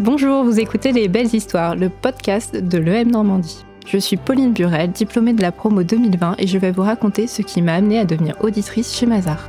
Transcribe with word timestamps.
Bonjour, 0.00 0.42
vous 0.42 0.58
écoutez 0.58 0.90
Les 0.90 1.06
Belles 1.06 1.32
Histoires, 1.32 1.76
le 1.76 1.88
podcast 1.88 2.56
de 2.56 2.78
l'EM 2.78 3.12
Normandie. 3.12 3.64
Je 3.86 3.96
suis 3.96 4.16
Pauline 4.16 4.52
Burel, 4.52 4.90
diplômée 4.90 5.34
de 5.34 5.40
la 5.40 5.52
promo 5.52 5.84
2020 5.84 6.34
et 6.38 6.48
je 6.48 6.58
vais 6.58 6.72
vous 6.72 6.82
raconter 6.82 7.28
ce 7.28 7.42
qui 7.42 7.62
m'a 7.62 7.74
amenée 7.74 8.00
à 8.00 8.04
devenir 8.04 8.34
auditrice 8.42 8.92
chez 8.92 9.06
Mazar. 9.06 9.48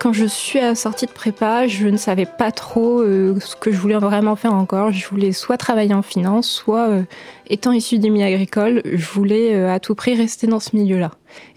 Quand 0.00 0.14
je 0.14 0.24
suis 0.24 0.58
la 0.58 0.74
sortie 0.74 1.04
de 1.04 1.10
prépa, 1.10 1.66
je 1.66 1.86
ne 1.86 1.98
savais 1.98 2.24
pas 2.24 2.50
trop 2.52 3.02
euh, 3.02 3.38
ce 3.38 3.54
que 3.54 3.70
je 3.70 3.76
voulais 3.76 3.98
vraiment 3.98 4.34
faire 4.34 4.54
encore. 4.54 4.92
Je 4.92 5.06
voulais 5.06 5.32
soit 5.32 5.58
travailler 5.58 5.92
en 5.92 6.00
finance, 6.00 6.48
soit, 6.48 6.88
euh, 6.88 7.02
étant 7.48 7.70
issu 7.72 7.98
des 7.98 8.08
milieux 8.08 8.24
agricoles, 8.24 8.80
je 8.86 9.06
voulais 9.06 9.54
euh, 9.54 9.70
à 9.70 9.78
tout 9.78 9.94
prix 9.94 10.14
rester 10.14 10.46
dans 10.46 10.58
ce 10.58 10.74
milieu-là. 10.74 11.10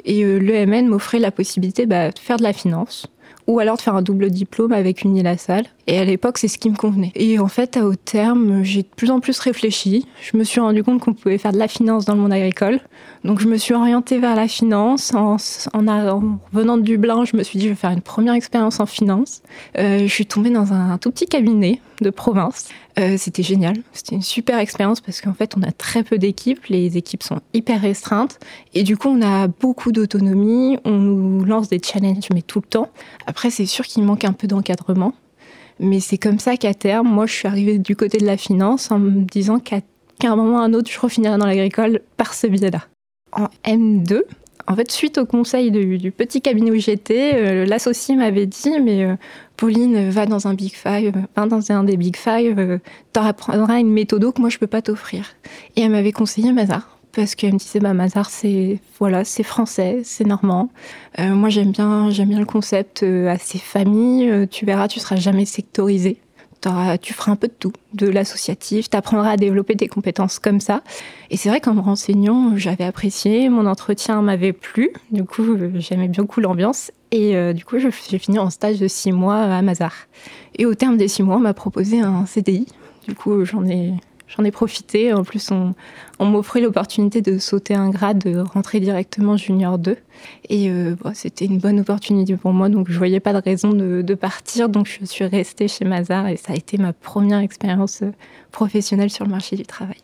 Et 0.03 0.23
l'EMN 0.25 0.87
m'offrait 0.87 1.19
la 1.19 1.31
possibilité 1.31 1.85
bah, 1.85 2.11
de 2.11 2.19
faire 2.19 2.35
de 2.35 2.43
la 2.43 2.51
finance 2.51 3.07
ou 3.47 3.59
alors 3.59 3.77
de 3.77 3.81
faire 3.81 3.95
un 3.95 4.01
double 4.01 4.29
diplôme 4.29 4.71
avec 4.71 5.03
une 5.03 5.25
à 5.25 5.37
salle. 5.37 5.65
Et 5.87 5.97
à 5.97 6.05
l'époque, 6.05 6.37
c'est 6.37 6.47
ce 6.47 6.57
qui 6.57 6.69
me 6.69 6.75
convenait. 6.75 7.11
Et 7.15 7.39
en 7.39 7.47
fait, 7.47 7.77
à 7.77 7.85
haut 7.85 7.95
terme, 7.95 8.63
j'ai 8.63 8.83
de 8.83 8.87
plus 8.87 9.11
en 9.11 9.19
plus 9.19 9.37
réfléchi. 9.39 10.05
Je 10.21 10.37
me 10.37 10.43
suis 10.43 10.59
rendu 10.59 10.83
compte 10.83 11.01
qu'on 11.01 11.13
pouvait 11.13 11.37
faire 11.37 11.51
de 11.51 11.57
la 11.57 11.67
finance 11.67 12.05
dans 12.05 12.13
le 12.13 12.21
monde 12.21 12.33
agricole. 12.33 12.79
Donc, 13.23 13.39
je 13.39 13.47
me 13.47 13.55
suis 13.55 13.73
orientée 13.73 14.19
vers 14.19 14.35
la 14.35 14.49
finance. 14.49 15.13
En, 15.13 15.37
en, 15.73 16.39
venant 16.51 16.77
de 16.77 16.81
Dublin, 16.81 17.23
je 17.23 17.37
me 17.37 17.43
suis 17.43 17.57
dit, 17.57 17.65
je 17.65 17.69
vais 17.69 17.75
faire 17.75 17.91
une 17.91 18.01
première 18.01 18.33
expérience 18.33 18.81
en 18.81 18.85
finance. 18.85 19.41
Euh, 19.77 19.99
je 19.99 20.07
suis 20.13 20.25
tombée 20.25 20.49
dans 20.49 20.73
un, 20.73 20.97
tout 20.97 21.09
petit 21.09 21.25
cabinet 21.25 21.79
de 22.01 22.09
province. 22.09 22.67
Euh, 22.99 23.15
c'était 23.17 23.43
génial. 23.43 23.77
C'était 23.93 24.15
une 24.15 24.21
super 24.21 24.59
expérience 24.59 24.99
parce 24.99 25.21
qu'en 25.21 25.33
fait, 25.33 25.55
on 25.57 25.63
a 25.63 25.71
très 25.71 26.03
peu 26.03 26.17
d'équipes. 26.17 26.65
Les 26.65 26.97
équipes 26.97 27.23
sont 27.23 27.39
hyper 27.53 27.81
restreintes. 27.81 28.39
Et 28.73 28.83
du 28.83 28.97
coup, 28.97 29.07
on 29.07 29.21
a 29.21 29.47
beaucoup 29.47 29.93
d'autonomie. 29.93 30.77
On 30.83 30.91
nous 30.91 31.45
lance 31.45 31.69
des 31.69 31.79
challenges, 31.81 32.27
mais 32.33 32.41
tout 32.41 32.59
le 32.59 32.67
temps. 32.67 32.89
Après, 33.25 33.49
c'est 33.49 33.65
sûr 33.65 33.85
qu'il 33.85 34.03
manque 34.03 34.25
un 34.25 34.33
peu 34.33 34.47
d'encadrement. 34.47 35.13
Mais 35.79 36.01
c'est 36.01 36.17
comme 36.17 36.39
ça 36.39 36.57
qu'à 36.57 36.73
terme, 36.73 37.07
moi, 37.07 37.25
je 37.25 37.33
suis 37.33 37.47
arrivée 37.47 37.79
du 37.79 37.95
côté 37.95 38.17
de 38.17 38.25
la 38.25 38.37
finance 38.37 38.91
en 38.91 38.99
me 38.99 39.21
disant 39.21 39.59
qu'à 39.59 39.79
un 40.23 40.35
moment 40.35 40.57
ou 40.57 40.59
à 40.59 40.65
un 40.65 40.73
autre, 40.73 40.91
je 40.91 40.99
refinirais 40.99 41.37
dans 41.37 41.45
l'agricole 41.45 42.01
par 42.17 42.33
ce 42.33 42.47
biais-là. 42.47 42.81
En 43.35 43.49
M2, 43.65 44.23
en 44.67 44.75
fait, 44.75 44.91
suite 44.91 45.17
au 45.17 45.25
conseil 45.25 45.71
du, 45.71 46.11
petit 46.11 46.41
cabinet 46.41 46.71
où 46.71 46.75
j'étais, 46.75 47.33
euh, 47.35 47.65
l'associé 47.65 48.15
m'avait 48.15 48.45
dit 48.45 48.79
Mais 48.81 49.03
euh, 49.03 49.15
Pauline, 49.57 50.09
va 50.09 50.25
dans 50.25 50.47
un 50.47 50.53
Big 50.53 50.73
Five, 50.73 51.13
va 51.35 51.45
dans 51.45 51.71
un 51.71 51.83
des 51.83 51.97
Big 51.97 52.15
Five, 52.15 52.57
euh, 52.57 52.77
t'apprendras 53.11 53.79
une 53.79 53.91
méthode 53.91 54.31
que 54.33 54.39
moi 54.39 54.49
je 54.49 54.57
peux 54.57 54.67
pas 54.67 54.81
t'offrir. 54.81 55.25
Et 55.75 55.81
elle 55.81 55.91
m'avait 55.91 56.11
conseillé 56.11 56.51
Mazar 56.51 56.97
parce 57.11 57.35
qu'elle 57.35 57.53
me 57.53 57.59
disait 57.59 57.79
bah 57.79 57.93
Mazar 57.93 58.29
c'est 58.29 58.79
voilà 58.97 59.23
c'est 59.23 59.43
français 59.43 60.01
c'est 60.03 60.25
normand. 60.25 60.69
Euh, 61.19 61.35
moi 61.35 61.49
j'aime 61.49 61.71
bien 61.71 62.09
j'aime 62.09 62.29
bien 62.29 62.39
le 62.39 62.45
concept 62.45 63.03
assez 63.03 63.59
famille 63.59 64.47
tu 64.49 64.65
verras 64.65 64.87
tu 64.87 64.99
seras 64.99 65.17
jamais 65.17 65.45
sectorisé 65.45 66.17
tu 67.01 67.13
feras 67.13 67.31
un 67.31 67.35
peu 67.35 67.47
de 67.47 67.53
tout 67.53 67.73
de 67.93 68.07
l'associatif 68.07 68.89
tu 68.89 68.97
apprendras 68.97 69.31
à 69.31 69.37
développer 69.37 69.75
des 69.75 69.87
compétences 69.87 70.39
comme 70.39 70.59
ça. 70.59 70.81
Et 71.29 71.37
c'est 71.37 71.49
vrai 71.49 71.61
qu'en 71.61 71.73
me 71.73 71.81
renseignant 71.81 72.57
j'avais 72.57 72.83
apprécié 72.83 73.49
mon 73.49 73.65
entretien 73.65 74.21
m'avait 74.21 74.53
plu 74.53 74.91
du 75.11 75.23
coup 75.23 75.57
j'aimais 75.75 76.07
bien 76.07 76.23
beaucoup 76.23 76.41
l'ambiance. 76.41 76.91
Et 77.11 77.53
du 77.53 77.63
coup 77.65 77.77
j'ai 77.79 77.91
fini 77.91 78.39
en 78.39 78.49
stage 78.49 78.79
de 78.79 78.87
six 78.87 79.11
mois 79.11 79.37
à 79.37 79.61
Mazar. 79.61 79.93
Et 80.57 80.65
au 80.65 80.75
terme 80.75 80.97
des 80.97 81.07
six 81.07 81.23
mois 81.23 81.37
on 81.37 81.41
m'a 81.41 81.53
proposé 81.53 81.99
un 81.99 82.25
CDI 82.25 82.67
du 83.07 83.15
coup 83.15 83.45
j'en 83.45 83.65
ai 83.65 83.93
J'en 84.35 84.43
ai 84.43 84.51
profité. 84.51 85.13
En 85.13 85.23
plus, 85.23 85.51
on, 85.51 85.75
m'offrait 86.25 86.61
l'opportunité 86.61 87.21
de 87.21 87.37
sauter 87.37 87.75
un 87.75 87.89
grade, 87.89 88.19
de 88.19 88.39
rentrer 88.39 88.79
directement 88.79 89.37
junior 89.37 89.77
2. 89.77 89.97
Et 90.49 90.69
euh, 90.69 90.95
c'était 91.13 91.45
une 91.45 91.59
bonne 91.59 91.81
opportunité 91.81 92.35
pour 92.37 92.53
moi, 92.53 92.69
donc 92.69 92.89
je 92.89 92.97
voyais 92.97 93.19
pas 93.19 93.33
de 93.33 93.43
raison 93.43 93.71
de, 93.73 94.15
partir. 94.15 94.69
Donc 94.69 94.87
je 94.87 95.05
suis 95.05 95.25
restée 95.25 95.67
chez 95.67 95.85
Mazar 95.85 96.27
et 96.27 96.37
ça 96.37 96.53
a 96.53 96.55
été 96.55 96.77
ma 96.77 96.93
première 96.93 97.39
expérience 97.39 98.01
euh, 98.03 98.11
professionnelle 98.51 99.09
sur 99.09 99.25
le 99.25 99.31
marché 99.31 99.55
du 99.55 99.63
travail. 99.63 99.97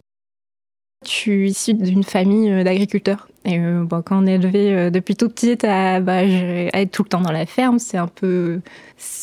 Je 1.05 1.09
suis 1.09 1.49
issue 1.51 1.73
d'une 1.73 2.03
famille 2.03 2.51
euh, 2.51 2.63
d'agriculteurs. 2.63 3.28
Et 3.45 3.57
quand 3.89 4.23
on 4.23 4.27
est 4.27 4.35
élevé 4.35 4.91
depuis 4.91 5.15
tout 5.15 5.29
petite 5.29 5.63
à, 5.63 5.95
à, 5.95 6.23
être 6.23 6.91
tout 6.91 7.03
le 7.03 7.09
temps 7.09 7.21
dans 7.21 7.31
la 7.31 7.45
ferme, 7.45 7.79
c'est 7.79 7.97
un 7.97 8.07
peu. 8.07 8.59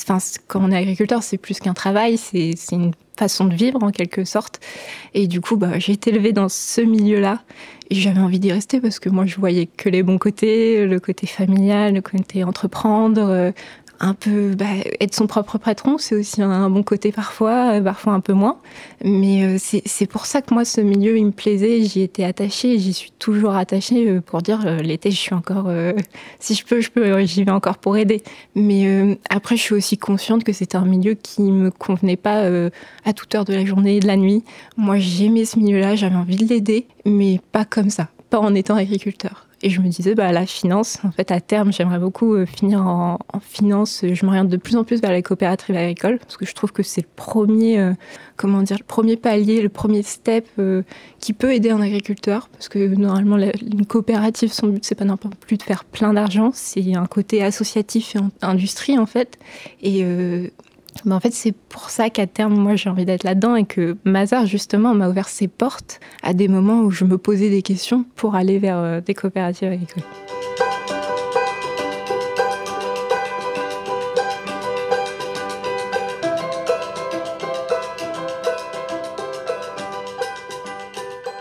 Enfin, 0.02 0.18
quand 0.48 0.60
on 0.62 0.70
est 0.72 0.76
agriculteur, 0.76 1.22
c'est 1.22 1.36
plus 1.36 1.58
qu'un 1.60 1.74
travail, 1.74 2.16
c'est 2.16 2.54
une 2.72 2.92
façon 3.18 3.46
de 3.46 3.54
vivre 3.54 3.82
en 3.82 3.90
quelque 3.90 4.24
sorte. 4.24 4.60
Et 5.14 5.26
du 5.26 5.40
coup, 5.40 5.56
bah, 5.56 5.78
j'ai 5.78 5.92
été 5.92 6.10
élevée 6.10 6.32
dans 6.32 6.48
ce 6.48 6.80
milieu-là 6.80 7.42
et 7.90 7.94
j'avais 7.94 8.20
envie 8.20 8.40
d'y 8.40 8.52
rester 8.52 8.80
parce 8.80 8.98
que 8.98 9.08
moi, 9.08 9.26
je 9.26 9.36
voyais 9.36 9.66
que 9.66 9.88
les 9.88 10.02
bons 10.02 10.18
côtés, 10.18 10.86
le 10.86 11.00
côté 11.00 11.26
familial, 11.26 11.94
le 11.94 12.02
côté 12.02 12.44
entreprendre, 12.44 13.22
euh, 13.22 13.52
un 14.00 14.14
peu 14.14 14.54
bah, 14.54 14.66
être 15.00 15.14
son 15.14 15.26
propre 15.26 15.58
patron, 15.58 15.98
c'est 15.98 16.14
aussi 16.14 16.42
un, 16.42 16.70
bon 16.70 16.82
côté 16.82 17.12
parfois, 17.12 17.74
euh, 17.74 17.80
parfois 17.80 18.12
un 18.12 18.20
peu 18.20 18.32
moins. 18.32 18.58
Mais 19.04 19.44
euh, 19.44 19.56
c'est 19.58 20.06
pour 20.06 20.26
ça 20.26 20.42
que 20.42 20.52
moi, 20.52 20.64
ce 20.64 20.80
milieu, 20.80 21.16
il 21.16 21.26
me 21.26 21.30
plaisait, 21.30 21.82
j'y 21.82 22.02
étais 22.02 22.24
attachée, 22.24 22.78
j'y 22.78 22.92
suis 22.92 23.12
toujours 23.18 23.54
attachée 23.54 24.08
euh, 24.08 24.20
pour 24.20 24.42
dire 24.42 24.64
l'été, 24.82 25.10
je 25.10 25.16
suis 25.16 25.34
encore, 25.34 25.70
si 26.40 26.54
je 26.54 26.64
peux, 26.64 26.80
je 26.80 26.90
peux, 26.90 27.24
j'y 27.24 27.44
vais 27.44 27.50
encore 27.50 27.78
pour 27.78 27.96
aider. 27.96 28.22
Mais 28.54 29.18
après, 29.30 29.56
je 29.56 29.62
suis 29.62 29.74
aussi 29.74 29.98
consciente 29.98 30.44
que 30.44 30.52
c'est 30.52 30.74
un 30.74 30.84
milieu 30.84 31.14
qui 31.14 31.42
me 31.42 31.70
convenait 31.70 32.16
pas 32.16 32.44
à 33.04 33.12
toute 33.12 33.34
heure 33.34 33.44
de 33.44 33.54
la 33.54 33.64
journée 33.64 33.96
et 33.96 34.00
de 34.00 34.06
la 34.06 34.16
nuit. 34.16 34.44
Moi, 34.76 34.98
j'aimais 34.98 35.44
ce 35.44 35.58
milieu-là, 35.58 35.96
j'avais 35.96 36.16
envie 36.16 36.36
de 36.36 36.46
l'aider, 36.46 36.86
mais 37.04 37.40
pas 37.52 37.64
comme 37.64 37.90
ça, 37.90 38.08
pas 38.30 38.38
en 38.38 38.54
étant 38.54 38.76
agriculteur. 38.76 39.45
Et 39.62 39.70
je 39.70 39.80
me 39.80 39.88
disais, 39.88 40.14
bah, 40.14 40.32
la 40.32 40.44
finance, 40.44 40.98
en 41.02 41.10
fait, 41.10 41.30
à 41.30 41.40
terme, 41.40 41.72
j'aimerais 41.72 41.98
beaucoup 41.98 42.34
euh, 42.34 42.44
finir 42.44 42.86
en, 42.86 43.18
finance. 43.40 44.02
Je 44.02 44.26
m'oriente 44.26 44.48
de 44.48 44.56
plus 44.58 44.76
en 44.76 44.84
plus 44.84 45.00
vers 45.00 45.12
les 45.12 45.22
coopératives 45.22 45.74
agricoles 45.74 46.18
parce 46.18 46.36
que 46.36 46.44
je 46.44 46.54
trouve 46.54 46.72
que 46.72 46.82
c'est 46.82 47.00
le 47.00 47.08
premier, 47.16 47.78
euh, 47.78 47.92
comment 48.36 48.60
dire, 48.60 48.76
le 48.78 48.84
premier 48.84 49.16
palier, 49.16 49.62
le 49.62 49.70
premier 49.70 50.02
step 50.02 50.46
euh, 50.58 50.82
qui 51.20 51.32
peut 51.32 51.54
aider 51.54 51.70
un 51.70 51.80
agriculteur. 51.80 52.48
Parce 52.52 52.68
que 52.68 52.94
normalement, 52.94 53.38
une 53.38 53.86
coopérative, 53.86 54.52
son 54.52 54.68
but, 54.68 54.84
c'est 54.84 54.94
pas 54.94 55.06
non 55.06 55.16
plus 55.16 55.56
de 55.56 55.62
faire 55.62 55.84
plein 55.84 56.12
d'argent, 56.12 56.50
c'est 56.52 56.94
un 56.94 57.06
côté 57.06 57.42
associatif 57.42 58.14
et 58.14 58.18
industrie, 58.42 58.98
en 58.98 59.06
fait. 59.06 59.38
Et 59.82 60.04
mais 61.06 61.14
en 61.14 61.20
fait, 61.20 61.32
c'est 61.32 61.52
pour 61.52 61.88
ça 61.88 62.10
qu'à 62.10 62.26
terme, 62.26 62.54
moi, 62.54 62.74
j'ai 62.74 62.90
envie 62.90 63.04
d'être 63.04 63.22
là-dedans 63.22 63.54
et 63.54 63.64
que 63.64 63.96
Mazar, 64.04 64.44
justement, 64.44 64.92
m'a 64.92 65.08
ouvert 65.08 65.28
ses 65.28 65.46
portes 65.46 66.00
à 66.22 66.34
des 66.34 66.48
moments 66.48 66.80
où 66.80 66.90
je 66.90 67.04
me 67.04 67.16
posais 67.16 67.48
des 67.48 67.62
questions 67.62 68.04
pour 68.16 68.34
aller 68.34 68.58
vers 68.58 68.78
euh, 68.78 69.00
des 69.00 69.14
coopératives 69.14 69.70
agricoles. 69.70 70.02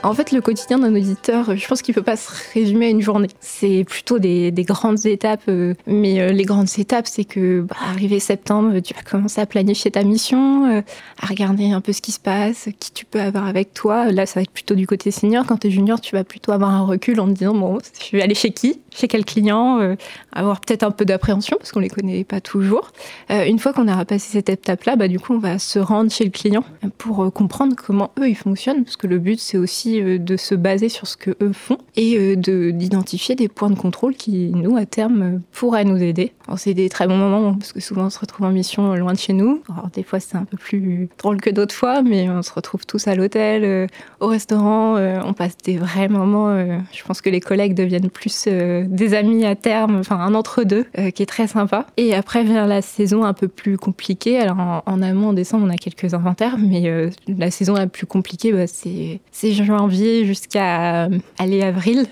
En 0.06 0.14
fait, 0.14 0.32
le 0.32 0.40
quotidien 0.40 0.78
d'un 0.78 0.96
auditeur, 0.96 1.58
je 1.58 1.68
pense 1.68 1.82
qu'il 1.82 1.94
ne 1.94 1.96
peut 1.96 2.04
pas 2.04 2.16
se 2.16 2.30
résumer 2.54 2.86
à 2.86 2.90
une 2.90 3.02
journée. 3.02 3.28
C'est 3.40 3.84
plutôt 3.86 4.20
des, 4.20 4.52
grandes 4.60 5.04
étapes. 5.08 5.42
Euh, 5.48 5.74
mais 5.88 6.22
euh, 6.22 6.32
les 6.32 6.44
grandes 6.44 6.70
étapes, 6.78 7.08
c'est 7.08 7.26
que, 7.26 7.62
bah, 7.62 7.76
arrivé 7.90 8.20
septembre, 8.20 8.80
tu 8.82 8.94
vas 8.94 9.02
commencer 9.02 9.42
à 9.42 9.48
planifier 9.48 9.90
ta 9.90 10.04
mission, 10.04 10.66
euh, 10.66 10.82
à 11.20 11.26
regarder 11.26 11.72
un 11.72 11.82
peu 11.82 11.92
ce 11.92 12.04
qui 12.04 12.12
se 12.12 12.20
passe, 12.20 12.70
qui 12.80 12.92
tu 12.92 13.04
peux 13.04 13.20
avoir 13.20 13.48
avec 13.48 13.74
toi. 13.74 14.12
Là, 14.12 14.28
ça 14.28 14.40
va 14.40 14.44
être 14.44 14.52
plutôt 14.52 14.76
du 14.76 14.86
côté 14.86 15.10
senior. 15.10 15.44
Quand 15.48 15.58
tu 15.58 15.68
es 15.68 15.72
junior, 15.72 16.00
tu 16.00 16.16
vas 16.16 16.24
plutôt 16.24 16.52
avoir 16.52 16.70
un 16.70 16.86
recul 16.86 17.20
en 17.20 17.26
te 17.26 17.32
disant, 17.32 17.56
bon, 17.56 17.80
je 18.00 18.16
vais 18.16 18.22
aller 18.22 18.36
chez 18.36 18.52
qui? 18.52 18.82
Chez 18.96 19.08
quel 19.08 19.26
client 19.26 19.96
Avoir 20.32 20.62
peut-être 20.62 20.84
un 20.84 20.92
peu 20.92 21.06
d'appréhension 21.06 21.58
parce 21.58 21.72
qu'on 21.72 21.80
les 21.80 21.90
connaît 21.90 22.24
pas 22.24 22.42
toujours. 22.42 22.92
une 23.30 23.60
fois 23.60 23.74
qu'on 23.74 23.88
a 23.88 24.06
passé 24.06 24.32
cette 24.32 24.50
étape-là, 24.50 24.96
bah, 24.96 25.08
du 25.08 25.20
coup, 25.20 25.34
on 25.34 25.40
va 25.40 25.60
se 25.60 25.80
rendre 25.80 26.12
chez 26.12 26.24
le 26.24 26.32
client 26.32 26.64
pour 26.98 27.32
comprendre 27.34 27.76
comment 27.76 28.12
eux, 28.20 28.30
ils 28.30 28.36
fonctionnent. 28.36 28.84
Parce 28.84 28.98
que 28.98 29.08
le 29.08 29.20
but, 29.20 29.40
c'est 29.40 29.58
aussi 29.58 30.02
euh, 30.02 30.18
de 30.18 30.38
se 30.38 30.56
baser 30.56 30.90
sur 30.90 31.08
ce 31.08 31.18
que 31.18 31.32
eux 31.42 31.54
font 31.54 31.78
et 31.96 32.18
euh, 32.18 32.36
de 32.36 32.72
d'identifier 32.72 33.36
des 33.36 33.48
points 33.48 33.70
de 33.70 33.78
contrôle 33.78 34.16
qui, 34.16 34.52
nous, 34.54 34.78
à 34.78 34.86
terme, 34.86 35.42
pourraient 35.52 35.86
nous 35.86 36.02
aider. 36.02 36.34
c'est 36.58 36.74
des 36.74 36.90
très 36.90 37.08
bons 37.08 37.18
moments 37.18 37.54
parce 37.54 37.74
que 37.74 37.80
souvent 37.80 38.06
on 38.06 38.10
se 38.10 38.20
retrouve 38.20 38.48
en 38.48 38.52
mission 38.52 38.96
loin 38.96 39.14
de 39.14 39.18
chez 39.18 39.34
nous. 39.34 39.62
Alors, 39.72 39.90
des 39.90 40.04
fois, 40.04 40.20
c'est 40.20 40.36
un 40.36 40.46
peu 40.46 40.58
plus 40.58 41.10
drôle 41.18 41.42
que 41.42 41.50
d'autres 41.50 41.76
fois, 41.76 42.02
mais 42.02 42.30
on 42.30 42.42
se 42.42 42.54
retrouve 42.54 42.86
tous 42.86 43.08
à 43.08 43.16
l'hôtel, 43.16 43.64
euh, 43.64 43.88
au 44.20 44.28
restaurant. 44.28 44.96
on 44.96 45.34
passe 45.34 45.58
des 45.58 45.78
vrais 45.78 46.08
moments. 46.08 46.56
je 46.92 47.04
pense 47.04 47.22
que 47.22 47.30
les 47.30 47.40
collègues 47.40 47.74
deviennent 47.74 48.10
plus 48.10 48.48
des 48.88 49.14
amis 49.14 49.46
à 49.46 49.56
terme, 49.56 49.98
enfin 50.00 50.18
un 50.18 50.34
entre-deux 50.34 50.86
qui 51.14 51.24
est 51.24 51.28
très 51.28 51.48
sympa. 51.48 51.88
Et 51.98 52.14
après 52.14 52.44
vient 52.44 52.68
la 52.68 52.82
saison 52.82 53.24
un 53.24 53.34
peu 53.34 53.48
plus 53.48 53.78
compliquée. 53.78 54.40
Alors 54.40 54.84
en, 54.86 55.02
amont, 55.02 55.30
en 55.30 55.34
décembre, 55.34 55.66
on 55.68 55.70
a 55.70 55.78
quelques 55.78 56.14
inventaires, 56.14 56.58
mais 56.58 57.12
la 57.28 57.52
saison 57.52 57.74
la 57.74 57.88
plus 57.88 58.06
compliquée, 58.06 58.52
bah, 58.52 58.66
c'est 58.68 59.52
janvier 59.52 60.26
jusqu'à 60.26 61.10
aller 61.38 61.62
avril, 61.62 62.06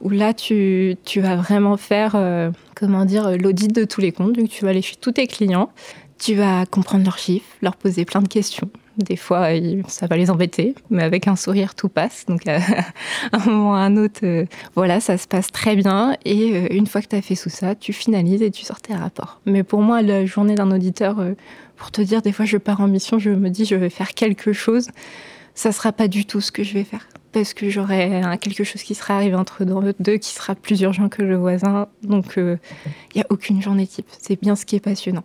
où 0.00 0.10
là 0.10 0.34
tu, 0.34 0.96
tu 1.04 1.20
vas 1.20 1.36
vraiment 1.36 1.76
faire, 1.76 2.16
comment 2.74 3.04
dire, 3.04 3.36
l'audit 3.36 3.72
de 3.72 3.84
tous 3.84 4.00
les 4.00 4.12
comptes. 4.12 4.34
Donc 4.34 4.48
tu 4.48 4.64
vas 4.64 4.70
aller 4.70 4.82
chez 4.82 4.96
tous 4.96 5.12
tes 5.12 5.26
clients, 5.26 5.70
tu 6.18 6.34
vas 6.34 6.66
comprendre 6.66 7.04
leurs 7.04 7.18
chiffres, 7.18 7.46
leur 7.62 7.76
poser 7.76 8.04
plein 8.04 8.20
de 8.20 8.28
questions. 8.28 8.70
Des 9.00 9.16
fois, 9.16 9.48
ça 9.88 10.06
va 10.06 10.16
les 10.16 10.30
embêter, 10.30 10.74
mais 10.90 11.02
avec 11.02 11.26
un 11.26 11.36
sourire, 11.36 11.74
tout 11.74 11.88
passe. 11.88 12.26
Donc, 12.26 12.46
à 12.46 12.60
un 13.32 13.44
moment 13.46 13.74
à 13.74 13.80
un 13.80 13.96
autre, 13.96 14.20
euh, 14.24 14.44
voilà, 14.74 15.00
ça 15.00 15.16
se 15.16 15.26
passe 15.26 15.50
très 15.50 15.74
bien. 15.74 16.16
Et 16.24 16.52
euh, 16.52 16.66
une 16.70 16.86
fois 16.86 17.00
que 17.00 17.08
tu 17.08 17.16
as 17.16 17.22
fait 17.22 17.36
tout 17.36 17.48
ça, 17.48 17.74
tu 17.74 17.92
finalises 17.92 18.42
et 18.42 18.50
tu 18.50 18.64
sors 18.64 18.80
tes 18.80 18.94
rapports. 18.94 19.40
Mais 19.46 19.62
pour 19.62 19.80
moi, 19.80 20.02
la 20.02 20.26
journée 20.26 20.54
d'un 20.54 20.70
auditeur, 20.70 21.18
euh, 21.20 21.34
pour 21.76 21.90
te 21.90 22.02
dire, 22.02 22.20
des 22.20 22.32
fois, 22.32 22.44
je 22.44 22.58
pars 22.58 22.80
en 22.80 22.88
mission, 22.88 23.18
je 23.18 23.30
me 23.30 23.48
dis, 23.48 23.64
je 23.64 23.74
vais 23.74 23.90
faire 23.90 24.12
quelque 24.12 24.52
chose. 24.52 24.88
Ça 25.54 25.72
sera 25.72 25.92
pas 25.92 26.08
du 26.08 26.26
tout 26.26 26.40
ce 26.40 26.52
que 26.52 26.62
je 26.62 26.74
vais 26.74 26.84
faire 26.84 27.08
parce 27.32 27.54
que 27.54 27.70
j'aurai 27.70 28.22
quelque 28.40 28.64
chose 28.64 28.82
qui 28.82 28.96
sera 28.96 29.14
arrivé 29.14 29.36
entre 29.36 29.64
deux 29.64 30.16
qui 30.16 30.30
sera 30.30 30.56
plus 30.56 30.80
urgent 30.80 31.08
que 31.08 31.22
le 31.22 31.36
voisin. 31.36 31.86
Donc, 32.02 32.32
il 32.36 32.58
n'y 33.14 33.22
a 33.22 33.26
aucune 33.30 33.62
journée 33.62 33.86
type. 33.86 34.06
C'est 34.18 34.40
bien 34.40 34.56
ce 34.56 34.66
qui 34.66 34.74
est 34.74 34.80
passionnant. 34.80 35.22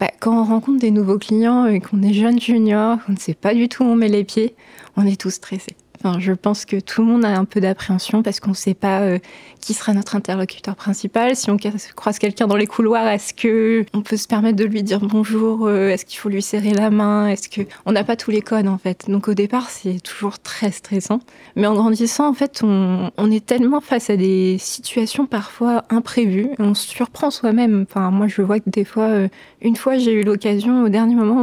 Bah, 0.00 0.10
quand 0.20 0.40
on 0.40 0.44
rencontre 0.44 0.80
des 0.80 0.90
nouveaux 0.90 1.18
clients 1.18 1.66
et 1.66 1.80
qu'on 1.80 2.02
est 2.02 2.14
jeune 2.14 2.40
junior, 2.40 2.98
qu'on 3.04 3.12
ne 3.12 3.18
sait 3.18 3.34
pas 3.34 3.54
du 3.54 3.68
tout 3.68 3.84
où 3.84 3.86
on 3.86 3.96
met 3.96 4.08
les 4.08 4.24
pieds, 4.24 4.54
on 4.96 5.06
est 5.06 5.20
tous 5.20 5.30
stressés 5.30 5.76
je 6.18 6.32
pense 6.32 6.64
que 6.64 6.78
tout 6.80 7.02
le 7.02 7.08
monde 7.08 7.24
a 7.24 7.36
un 7.36 7.44
peu 7.44 7.60
d'appréhension 7.60 8.22
parce 8.22 8.40
qu'on 8.40 8.50
ne 8.50 8.56
sait 8.56 8.74
pas 8.74 9.00
euh, 9.00 9.18
qui 9.60 9.74
sera 9.74 9.94
notre 9.94 10.16
interlocuteur 10.16 10.76
principal. 10.76 11.36
Si 11.36 11.50
on 11.50 11.56
croise 11.96 12.18
quelqu'un 12.18 12.46
dans 12.46 12.56
les 12.56 12.66
couloirs, 12.66 13.06
est-ce 13.08 13.32
que 13.32 13.84
on 13.94 14.02
peut 14.02 14.16
se 14.16 14.26
permettre 14.26 14.56
de 14.56 14.64
lui 14.64 14.82
dire 14.82 15.00
bonjour 15.00 15.66
euh, 15.66 15.88
Est-ce 15.88 16.04
qu'il 16.04 16.18
faut 16.18 16.28
lui 16.28 16.42
serrer 16.42 16.74
la 16.74 16.90
main 16.90 17.28
Est-ce 17.28 17.48
que 17.48 17.62
on 17.86 17.92
n'a 17.92 18.04
pas 18.04 18.16
tous 18.16 18.30
les 18.30 18.42
codes 18.42 18.68
en 18.68 18.78
fait 18.78 19.04
Donc 19.08 19.28
au 19.28 19.34
départ, 19.34 19.70
c'est 19.70 20.00
toujours 20.00 20.38
très 20.38 20.72
stressant. 20.72 21.20
Mais 21.56 21.66
en 21.66 21.74
grandissant, 21.74 22.28
en 22.28 22.34
fait, 22.34 22.62
on, 22.64 23.10
est 23.30 23.44
tellement 23.46 23.80
face 23.80 24.10
à 24.10 24.16
des 24.16 24.58
situations 24.58 25.26
parfois 25.26 25.84
imprévues, 25.90 26.50
on 26.58 26.74
se 26.74 26.86
surprend 26.88 27.30
soi-même. 27.30 27.86
Enfin, 27.88 28.10
moi, 28.10 28.26
je 28.26 28.42
vois 28.42 28.60
que 28.60 28.68
des 28.68 28.84
fois, 28.84 29.04
euh, 29.04 29.28
une 29.60 29.76
fois, 29.76 29.96
j'ai 29.96 30.12
eu 30.12 30.22
l'occasion 30.22 30.84
au 30.84 30.88
dernier 30.88 31.14
moment, 31.14 31.40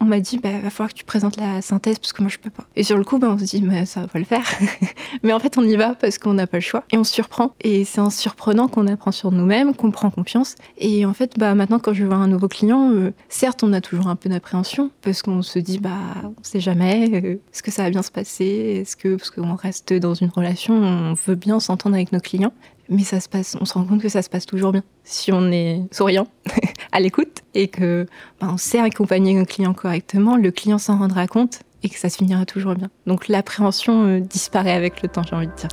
on 0.00 0.04
m'a 0.04 0.20
dit, 0.20 0.38
bah, 0.38 0.50
va 0.62 0.70
falloir 0.70 0.90
que 0.90 0.98
tu 0.98 1.04
présentes 1.04 1.36
la 1.36 1.60
synthèse 1.60 1.98
parce 1.98 2.12
que 2.12 2.22
moi, 2.22 2.30
je 2.30 2.38
peux 2.38 2.50
pas. 2.50 2.64
Et 2.76 2.82
sur 2.82 2.96
le 2.96 3.04
coup, 3.04 3.18
bah, 3.18 3.30
on 3.30 3.38
se 3.38 3.44
dit, 3.44 3.60
bah, 3.60 3.84
ça 3.88 4.02
va 4.02 4.18
le 4.18 4.24
faire. 4.24 4.44
Mais 5.22 5.32
en 5.32 5.40
fait, 5.40 5.58
on 5.58 5.64
y 5.64 5.76
va 5.76 5.94
parce 5.94 6.18
qu'on 6.18 6.34
n'a 6.34 6.46
pas 6.46 6.58
le 6.58 6.62
choix 6.62 6.84
et 6.92 6.98
on 6.98 7.04
se 7.04 7.12
surprend. 7.12 7.54
Et 7.60 7.84
c'est 7.84 8.00
en 8.00 8.10
surprenant 8.10 8.68
qu'on 8.68 8.86
apprend 8.86 9.10
sur 9.10 9.32
nous-mêmes, 9.32 9.74
qu'on 9.74 9.90
prend 9.90 10.10
confiance. 10.10 10.54
Et 10.76 11.04
en 11.04 11.14
fait, 11.14 11.38
bah, 11.38 11.54
maintenant, 11.54 11.78
quand 11.78 11.94
je 11.94 12.04
vois 12.04 12.16
un 12.16 12.28
nouveau 12.28 12.48
client, 12.48 12.92
euh, 12.92 13.12
certes, 13.28 13.62
on 13.62 13.72
a 13.72 13.80
toujours 13.80 14.08
un 14.08 14.16
peu 14.16 14.28
d'appréhension 14.28 14.90
parce 15.02 15.22
qu'on 15.22 15.42
se 15.42 15.58
dit, 15.58 15.78
bah, 15.78 15.98
on 16.24 16.42
sait 16.42 16.60
jamais, 16.60 17.08
euh, 17.12 17.34
est-ce 17.52 17.62
que 17.62 17.70
ça 17.70 17.82
va 17.82 17.90
bien 17.90 18.02
se 18.02 18.10
passer? 18.10 18.80
Est-ce 18.80 18.96
que, 18.96 19.16
parce 19.16 19.30
qu'on 19.30 19.54
reste 19.54 19.92
dans 19.92 20.14
une 20.14 20.30
relation, 20.30 20.74
on 20.74 21.14
veut 21.14 21.34
bien 21.34 21.58
s'entendre 21.60 21.96
avec 21.96 22.12
nos 22.12 22.20
clients 22.20 22.52
mais 22.88 23.04
ça 23.04 23.20
se 23.20 23.28
passe, 23.28 23.56
on 23.60 23.64
se 23.64 23.74
rend 23.74 23.84
compte 23.84 24.00
que 24.00 24.08
ça 24.08 24.22
se 24.22 24.30
passe 24.30 24.46
toujours 24.46 24.72
bien. 24.72 24.82
Si 25.04 25.32
on 25.32 25.50
est 25.52 25.82
souriant, 25.92 26.26
à 26.92 27.00
l'écoute, 27.00 27.42
et 27.54 27.68
que 27.68 28.06
bah, 28.40 28.48
on 28.50 28.56
sait 28.56 28.78
accompagner 28.78 29.34
nos 29.34 29.44
clients 29.44 29.74
correctement, 29.74 30.36
le 30.36 30.50
client 30.50 30.78
s'en 30.78 30.98
rendra 30.98 31.26
compte 31.26 31.60
et 31.82 31.88
que 31.88 31.98
ça 31.98 32.08
se 32.08 32.18
finira 32.18 32.46
toujours 32.46 32.74
bien. 32.74 32.90
Donc 33.06 33.28
l'appréhension 33.28 34.06
euh, 34.06 34.20
disparaît 34.20 34.72
avec 34.72 35.02
le 35.02 35.08
temps, 35.08 35.22
j'ai 35.22 35.36
envie 35.36 35.46
de 35.46 35.54
dire. 35.54 35.68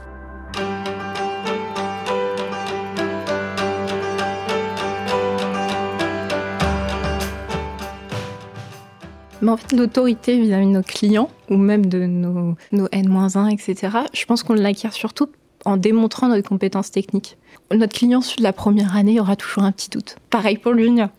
Mais 9.42 9.52
en 9.52 9.58
fait, 9.58 9.74
l'autorité 9.74 10.40
vis-à-vis 10.40 10.66
de 10.66 10.72
nos 10.72 10.82
clients, 10.82 11.30
ou 11.52 11.58
même 11.58 11.86
de 11.86 12.06
nos, 12.06 12.56
nos 12.72 12.88
N-1, 12.92 13.52
etc., 13.52 13.98
je 14.12 14.26
pense 14.26 14.42
qu'on 14.42 14.54
l'acquiert 14.56 14.94
surtout 14.94 15.30
en 15.66 15.78
démontrant 15.78 16.28
notre 16.28 16.48
compétence 16.48 16.92
technique. 16.92 17.38
Notre 17.72 17.98
client, 17.98 18.22
sur 18.22 18.42
la 18.42 18.54
première 18.54 18.96
année, 18.96 19.20
aura 19.20 19.36
toujours 19.36 19.64
un 19.64 19.72
petit 19.72 19.90
doute. 19.90 20.18
Pareil 20.30 20.58
pour 20.58 20.74
le 20.74 20.84
junior. 20.84 21.10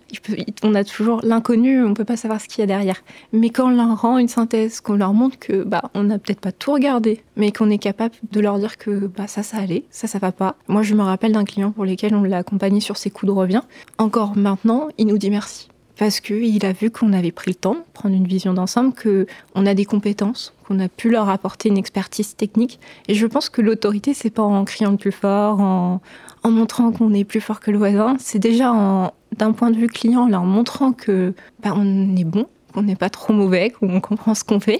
on 0.62 0.74
a 0.74 0.84
toujours 0.84 1.20
l'inconnu, 1.24 1.82
on 1.82 1.88
ne 1.88 1.94
peut 1.94 2.04
pas 2.04 2.16
savoir 2.16 2.40
ce 2.40 2.46
qu'il 2.46 2.60
y 2.60 2.62
a 2.62 2.66
derrière. 2.66 3.02
Mais 3.32 3.50
quand 3.50 3.66
on 3.66 3.70
leur 3.70 4.00
rend 4.00 4.18
une 4.18 4.28
synthèse, 4.28 4.80
qu'on 4.80 4.94
leur 4.94 5.12
montre 5.12 5.38
que 5.38 5.64
bah, 5.64 5.90
on 5.94 6.04
n'a 6.04 6.18
peut-être 6.18 6.40
pas 6.40 6.52
tout 6.52 6.72
regardé, 6.72 7.24
mais 7.36 7.50
qu'on 7.50 7.68
est 7.70 7.78
capable 7.78 8.14
de 8.30 8.40
leur 8.40 8.58
dire 8.58 8.78
que 8.78 9.08
bah, 9.08 9.26
ça, 9.26 9.42
ça 9.42 9.58
allait, 9.58 9.84
ça, 9.90 10.06
ça 10.06 10.18
va 10.18 10.30
pas. 10.30 10.56
Moi, 10.68 10.82
je 10.82 10.94
me 10.94 11.02
rappelle 11.02 11.32
d'un 11.32 11.44
client 11.44 11.72
pour 11.72 11.84
lequel 11.84 12.14
on 12.14 12.22
l'a 12.22 12.38
accompagné 12.38 12.80
sur 12.80 12.96
ses 12.96 13.10
coups 13.10 13.32
de 13.32 13.36
revient. 13.36 13.62
Encore 13.98 14.36
maintenant, 14.36 14.88
il 14.98 15.08
nous 15.08 15.18
dit 15.18 15.30
merci 15.30 15.68
parce 15.98 16.20
qu'il 16.20 16.64
a 16.64 16.72
vu 16.72 16.90
qu'on 16.90 17.12
avait 17.12 17.32
pris 17.32 17.50
le 17.50 17.54
temps 17.54 17.74
de 17.74 17.84
prendre 17.92 18.14
une 18.14 18.26
vision 18.26 18.52
d'ensemble, 18.52 18.92
qu'on 18.94 19.66
a 19.66 19.74
des 19.74 19.84
compétences, 19.84 20.52
qu'on 20.66 20.78
a 20.78 20.88
pu 20.88 21.10
leur 21.10 21.28
apporter 21.28 21.68
une 21.68 21.78
expertise 21.78 22.36
technique. 22.36 22.78
Et 23.08 23.14
je 23.14 23.26
pense 23.26 23.48
que 23.48 23.62
l'autorité, 23.62 24.12
c'est 24.14 24.30
pas 24.30 24.42
en 24.42 24.64
criant 24.64 24.96
plus 24.96 25.12
fort, 25.12 25.60
en, 25.60 26.00
montrant 26.44 26.92
qu'on 26.92 27.12
est 27.12 27.24
plus 27.24 27.40
fort 27.40 27.58
que 27.58 27.72
le 27.72 27.78
voisin, 27.78 28.16
c'est 28.20 28.38
déjà 28.38 29.12
d'un 29.36 29.52
point 29.52 29.70
de 29.70 29.76
vue 29.76 29.88
client, 29.88 30.22
en 30.22 30.28
leur 30.28 30.44
montrant 30.44 30.92
que 30.92 31.34
bah, 31.60 31.72
on 31.74 32.16
est 32.16 32.24
bon, 32.24 32.46
qu'on 32.76 32.82
n'est 32.82 32.96
pas 32.96 33.08
trop 33.08 33.32
mauvais, 33.32 33.70
qu'on 33.70 34.00
comprend 34.00 34.34
ce 34.34 34.44
qu'on 34.44 34.60
fait 34.60 34.78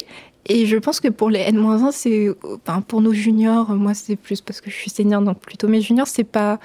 et 0.49 0.67
je 0.67 0.77
pense 0.77 1.01
que 1.01 1.09
pour 1.09 1.29
les 1.29 1.41
N-1, 1.41 1.91
c'est, 1.91 2.29
pour 2.87 3.01
nos 3.01 3.13
juniors, 3.13 3.71
moi 3.71 3.95
c'est 3.95 4.15
plus 4.15 4.41
parce 4.41 4.61
que 4.61 4.71
je 4.71 4.77
suis 4.77 4.91
senior, 4.91 5.21
donc 5.21 5.41
plutôt 5.41 5.67
mes 5.67 5.81
juniors, 5.81 6.07
c'est 6.07 6.25
pas, 6.25 6.61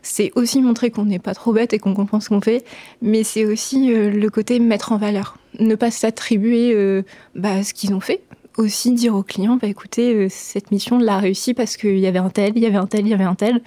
c'est 0.00 0.32
aussi 0.36 0.62
montrer 0.62 0.90
qu'on 0.90 1.04
n'est 1.04 1.18
pas 1.18 1.34
trop 1.34 1.52
bête 1.52 1.74
et 1.74 1.78
qu'on 1.78 1.92
comprend 1.92 2.20
ce 2.20 2.30
qu'on 2.30 2.40
fait, 2.40 2.64
mais 3.02 3.24
c'est 3.24 3.44
aussi 3.44 3.92
euh, 3.92 4.10
le 4.10 4.30
côté 4.30 4.58
mettre 4.58 4.92
en 4.92 4.96
valeur, 4.96 5.36
ne 5.58 5.74
pas 5.74 5.90
s'attribuer 5.90 6.72
euh, 6.74 7.02
bah, 7.34 7.62
ce 7.62 7.74
qu'ils 7.74 7.92
ont 7.92 8.00
fait. 8.00 8.22
Aussi 8.56 8.92
dire 8.92 9.14
aux 9.14 9.22
clients, 9.22 9.58
bah, 9.60 9.68
écoutez, 9.68 10.14
euh, 10.14 10.26
cette 10.30 10.70
mission 10.70 10.98
l'a 10.98 11.18
réussi 11.18 11.52
parce 11.52 11.76
qu'il 11.76 11.98
y 11.98 12.06
avait 12.06 12.18
un 12.18 12.30
tel, 12.30 12.52
il 12.56 12.62
y 12.62 12.66
avait 12.66 12.76
un 12.76 12.86
tel, 12.86 13.00
il 13.00 13.10
y 13.10 13.14
avait 13.14 13.24
un 13.24 13.34
tel, 13.34 13.60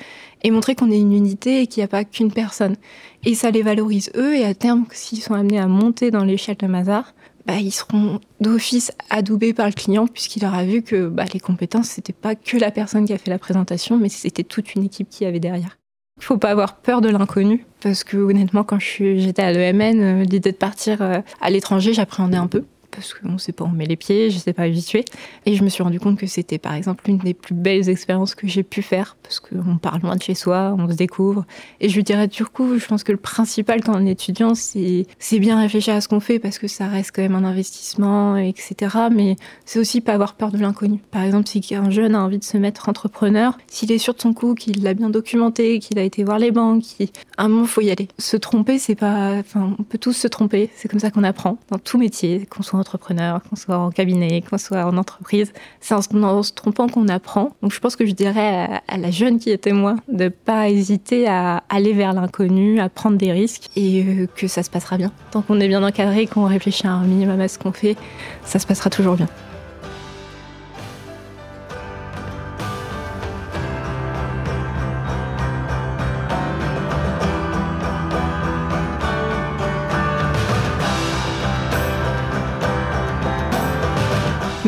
et 0.43 0.49
montrer 0.49 0.73
qu'on 0.73 0.89
est 0.89 0.99
une 0.99 1.13
unité 1.13 1.61
et 1.61 1.67
qu'il 1.67 1.81
n'y 1.81 1.85
a 1.85 1.89
pas 1.89 2.03
qu'une 2.03 2.31
personne. 2.31 2.75
Et 3.23 3.35
ça 3.35 3.51
les 3.51 3.61
valorise 3.61 4.11
eux, 4.15 4.35
et 4.35 4.45
à 4.45 4.55
terme, 4.55 4.85
s'ils 4.91 5.21
sont 5.21 5.35
amenés 5.35 5.59
à 5.59 5.67
monter 5.67 6.09
dans 6.09 6.23
l'échelle 6.23 6.57
de 6.57 6.65
Mazar, 6.65 7.13
bah, 7.49 7.55
ils 7.55 7.71
seront 7.71 8.19
d'office 8.39 8.91
adoubés 9.09 9.53
par 9.53 9.65
le 9.65 9.71
client 9.73 10.05
puisqu'il 10.05 10.45
aura 10.45 10.63
vu 10.63 10.83
que 10.83 11.07
bah, 11.07 11.25
les 11.33 11.39
compétences, 11.39 11.87
c'était 11.87 12.13
pas 12.13 12.35
que 12.35 12.57
la 12.57 12.69
personne 12.69 13.05
qui 13.05 13.13
a 13.13 13.17
fait 13.17 13.31
la 13.31 13.39
présentation, 13.39 13.97
mais 13.97 14.09
c'était 14.09 14.43
toute 14.43 14.75
une 14.75 14.83
équipe 14.83 15.09
qui 15.09 15.25
avait 15.25 15.39
derrière. 15.39 15.77
Il 16.17 16.23
faut 16.23 16.37
pas 16.37 16.51
avoir 16.51 16.75
peur 16.75 17.01
de 17.01 17.09
l'inconnu 17.09 17.65
parce 17.81 18.03
que 18.03 18.17
honnêtement, 18.17 18.63
quand 18.63 18.79
j'étais 18.79 19.41
à 19.41 19.51
l'EMN, 19.51 20.01
euh, 20.01 20.23
l'idée 20.25 20.51
de 20.51 20.57
partir 20.57 21.01
euh, 21.01 21.21
à 21.41 21.49
l'étranger, 21.49 21.93
j'appréhendais 21.93 22.37
un 22.37 22.45
peu 22.45 22.65
parce 22.99 23.13
qu'on 23.13 23.33
ne 23.33 23.37
sait 23.37 23.51
pas 23.51 23.63
où 23.63 23.67
on 23.67 23.71
met 23.71 23.85
les 23.85 23.95
pieds, 23.95 24.29
je 24.29 24.35
ne 24.35 24.41
sais 24.41 24.53
pas 24.53 24.63
habituer. 24.63 25.05
Et 25.45 25.55
je 25.55 25.63
me 25.63 25.69
suis 25.69 25.83
rendu 25.83 25.99
compte 25.99 26.17
que 26.17 26.27
c'était 26.27 26.57
par 26.57 26.73
exemple 26.73 27.05
l'une 27.07 27.17
des 27.19 27.33
plus 27.33 27.55
belles 27.55 27.89
expériences 27.89 28.35
que 28.35 28.47
j'ai 28.47 28.63
pu 28.63 28.81
faire 28.81 29.15
parce 29.23 29.39
qu'on 29.39 29.77
parle 29.77 30.01
loin 30.01 30.15
de 30.15 30.21
chez 30.21 30.35
soi, 30.35 30.75
on 30.77 30.89
se 30.89 30.95
découvre. 30.95 31.45
Et 31.79 31.89
je 31.89 32.01
dirais 32.01 32.27
du 32.27 32.43
coup, 32.45 32.77
je 32.77 32.85
pense 32.85 33.03
que 33.03 33.11
le 33.11 33.17
principal 33.17 33.81
quand 33.83 33.95
on 33.95 34.05
est 34.05 34.11
étudiant, 34.11 34.55
c'est, 34.55 35.05
bien 35.39 35.59
réfléchir 35.59 35.93
à 35.93 36.01
ce 36.01 36.09
qu'on 36.09 36.19
fait 36.19 36.39
parce 36.39 36.59
que 36.59 36.67
ça 36.67 36.87
reste 36.87 37.11
quand 37.15 37.21
même 37.21 37.35
un 37.35 37.45
investissement, 37.45 38.35
etc. 38.35 38.95
Mais 39.11 39.37
c'est 39.65 39.79
aussi 39.79 40.01
pas 40.01 40.13
avoir 40.13 40.33
peur 40.33 40.51
de 40.51 40.57
l'inconnu. 40.57 40.99
Par 41.11 41.23
exemple, 41.23 41.47
si 41.47 41.63
un 41.73 41.89
jeune 41.89 42.15
a 42.15 42.21
envie 42.21 42.39
de 42.39 42.43
se 42.43 42.57
mettre 42.57 42.89
entrepreneur, 42.89 43.57
s'il 43.67 43.91
est 43.91 43.97
sûr 43.97 44.13
de 44.13 44.21
son 44.21 44.33
coup, 44.33 44.55
qu'il 44.55 44.83
l'a 44.83 44.93
bien 44.93 45.09
documenté, 45.09 45.79
qu'il 45.79 45.97
a 45.99 46.03
été 46.03 46.23
voir 46.23 46.39
les 46.39 46.51
banques, 46.51 46.81
qui... 46.81 47.11
à 47.37 47.45
un 47.45 47.47
moment, 47.47 47.65
faut 47.65 47.81
y 47.81 47.91
aller. 47.91 48.07
Se 48.17 48.35
tromper, 48.35 48.79
c'est 48.79 48.95
pas, 48.95 49.35
enfin, 49.39 49.75
on 49.79 49.83
peut 49.83 49.97
tous 49.97 50.13
se 50.13 50.27
tromper. 50.27 50.69
C'est 50.75 50.89
comme 50.89 50.99
ça 50.99 51.11
qu'on 51.11 51.23
apprend 51.23 51.57
dans 51.69 51.79
tout 51.79 51.97
métier, 51.97 52.45
qu'on 52.49 52.63
soit 52.63 52.79
entrepreneur, 52.79 52.88
qu'on 52.97 53.55
soit 53.55 53.77
en 53.77 53.91
cabinet, 53.91 54.41
qu'on 54.41 54.57
soit 54.57 54.85
en 54.85 54.97
entreprise. 54.97 55.53
C'est 55.79 55.93
en, 55.93 56.01
se 56.01 56.53
trompant 56.53 56.87
qu'on 56.87 57.07
apprend. 57.07 57.55
Donc 57.61 57.73
je 57.73 57.79
pense 57.79 57.95
que 57.95 58.05
je 58.05 58.13
dirais 58.13 58.81
à, 58.87 58.97
la 58.97 59.11
jeune 59.11 59.39
qui 59.39 59.51
était 59.51 59.73
moi 59.73 59.95
de 60.07 60.25
ne 60.25 60.29
pas 60.29 60.69
hésiter 60.69 61.27
à 61.27 61.63
aller 61.69 61.93
vers 61.93 62.13
l'inconnu, 62.13 62.79
à 62.79 62.89
prendre 62.89 63.17
des 63.17 63.31
risques 63.31 63.69
et 63.75 64.03
euh, 64.03 64.27
que 64.35 64.47
ça 64.47 64.63
se 64.63 64.69
passera 64.69 64.97
bien. 64.97 65.11
Tant 65.31 65.41
qu'on 65.41 65.59
est 65.59 65.67
bien 65.67 65.83
encadré, 65.83 66.27
qu'on 66.27 66.45
réfléchit 66.45 66.87
un 66.87 67.03
minimum 67.03 67.39
à 67.41 67.47
ce 67.47 67.59
qu'on 67.59 67.71
fait, 67.71 67.95
ça 68.43 68.59
se 68.59 68.67
passera 68.67 68.89
toujours 68.89 69.15
bien. 69.15 69.27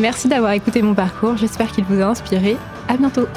Merci 0.02 0.26
d'avoir 0.26 0.50
écouté 0.50 0.82
mon 0.82 0.94
parcours, 0.94 1.36
j'espère 1.36 1.70
qu'il 1.70 1.84
vous 1.84 2.00
a 2.00 2.06
inspiré. 2.06 2.56
À 2.88 2.96
bientôt 2.96 3.28